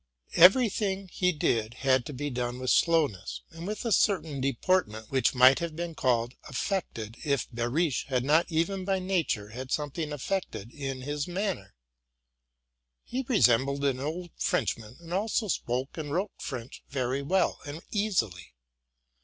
Every 0.33 0.67
thing 0.67 1.09
he 1.09 1.31
did 1.31 1.75
had 1.85 2.07
to 2.07 2.11
be 2.13 2.31
done 2.31 2.57
with 2.57 2.71
slowness, 2.71 3.41
and 3.51 3.67
with 3.67 3.85
a 3.85 3.91
certain 3.91 4.41
deportment 4.41 5.11
which 5.11 5.35
might 5.35 5.59
have 5.59 5.75
been 5.75 5.93
called 5.93 6.33
affected 6.49 7.17
if 7.23 7.47
Behrisch 7.51 8.05
had 8.07 8.23
not 8.23 8.47
even 8.51 8.83
by 8.83 8.97
nature 8.97 9.49
had 9.49 9.71
some 9.71 9.91
thing 9.91 10.11
affected 10.11 10.73
in 10.73 11.03
his 11.03 11.27
manner, 11.27 11.75
He 13.03 13.23
resembled 13.27 13.85
an 13.85 13.99
old 13.99 14.31
French 14.39 14.75
RELATING 14.75 14.97
TO 14.97 15.03
MY 15.03 15.07
LIFE. 15.07 15.07
247 15.07 15.07
man, 15.07 15.07
and 15.07 15.13
also 15.13 15.47
spoke 15.87 15.95
and 15.99 16.11
wrote 16.11 16.31
French 16.39 16.83
very 16.89 17.21
well 17.21 17.59
and 17.67 17.83
easily. 17.91 18.55